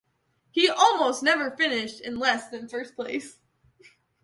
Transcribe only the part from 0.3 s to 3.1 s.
He almost never finished in less than first